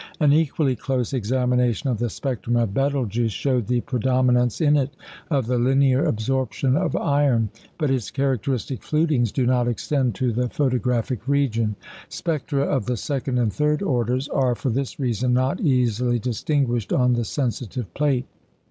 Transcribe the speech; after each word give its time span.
An 0.19 0.33
equally 0.33 0.75
close 0.75 1.13
examination 1.13 1.87
of 1.87 1.99
the 1.99 2.09
spectrum 2.09 2.55
of 2.55 2.73
Betelgeux 2.73 3.27
showed 3.27 3.67
the 3.67 3.81
predominance 3.81 4.59
in 4.59 4.75
it 4.75 4.95
of 5.29 5.45
the 5.45 5.59
linear 5.59 6.05
absorption 6.05 6.75
of 6.75 6.95
iron; 6.95 7.49
but 7.77 7.91
its 7.91 8.09
characteristic 8.09 8.81
flutings 8.81 9.31
do 9.31 9.45
not 9.45 9.67
extend 9.67 10.15
to 10.15 10.31
the 10.31 10.49
photographic 10.49 11.27
region. 11.27 11.75
Spectra 12.09 12.63
of 12.63 12.87
the 12.87 12.97
second 12.97 13.37
and 13.37 13.53
third 13.53 13.83
orders 13.83 14.27
are 14.29 14.55
for 14.55 14.71
this 14.71 14.99
reason 14.99 15.33
not 15.33 15.61
easily 15.61 16.17
distinguished 16.17 16.91
on 16.91 17.13
the 17.13 17.23
sensitive 17.23 17.93
plate. 17.93 18.25